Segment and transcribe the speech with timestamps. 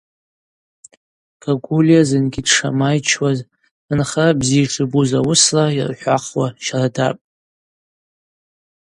[1.43, 3.39] Гагулия зынгьи дшамайчуаз,
[3.91, 7.21] анхара бзи йшибуз ауысла йырхӏвахуа щардапӏ.